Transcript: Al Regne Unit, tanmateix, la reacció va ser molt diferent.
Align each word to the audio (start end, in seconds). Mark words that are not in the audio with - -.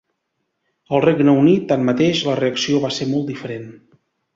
Al 0.93 1.03
Regne 1.05 1.37
Unit, 1.43 1.69
tanmateix, 1.75 2.25
la 2.31 2.41
reacció 2.43 2.83
va 2.87 2.95
ser 3.01 3.11
molt 3.15 3.33
diferent. 3.35 3.73